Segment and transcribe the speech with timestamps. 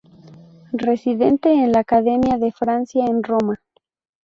[0.87, 3.59] Residente en la Academia de Francia en Roma.